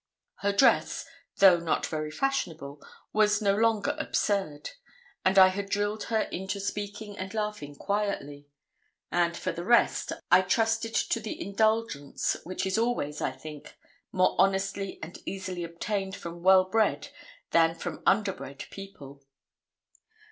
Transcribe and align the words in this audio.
Her 0.37 0.51
dress, 0.51 1.05
though 1.37 1.57
not 1.59 1.85
very 1.85 2.09
fashionable, 2.09 2.81
was 3.13 3.39
no 3.39 3.55
longer 3.55 3.95
absurd. 3.99 4.71
And 5.23 5.37
I 5.37 5.49
had 5.49 5.69
drilled 5.69 6.05
her 6.05 6.21
into 6.21 6.59
speaking 6.59 7.15
and 7.19 7.31
laughing 7.35 7.75
quietly; 7.75 8.47
and 9.11 9.37
for 9.37 9.51
the 9.51 9.63
rest 9.63 10.11
I 10.31 10.41
trusted 10.41 10.95
to 10.95 11.19
the 11.19 11.39
indulgence 11.39 12.35
which 12.45 12.65
is 12.65 12.79
always, 12.79 13.21
I 13.21 13.29
think, 13.31 13.77
more 14.11 14.33
honestly 14.39 14.97
and 15.03 15.19
easily 15.27 15.63
obtained 15.63 16.15
from 16.15 16.41
well 16.41 16.63
bred 16.65 17.09
than 17.51 17.75
from 17.75 18.01
under 18.07 18.33
bred 18.33 18.65
people. 18.71 19.23